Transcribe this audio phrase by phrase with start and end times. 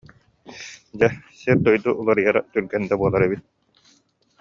[0.99, 1.09] Дьэ,
[1.41, 3.43] сир- дойду уларыйара түргэн да буолар эбит